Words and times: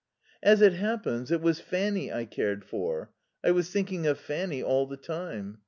"As 0.41 0.63
it 0.63 0.73
happens, 0.73 1.29
it 1.29 1.41
was 1.41 1.59
Fanny 1.59 2.11
I 2.11 2.25
cared 2.25 2.65
for. 2.65 3.11
I 3.43 3.51
was 3.51 3.69
thinking 3.69 4.07
of 4.07 4.17
Fanny 4.17 4.63
all 4.63 4.87
the 4.87 4.97
time.... 4.97 5.59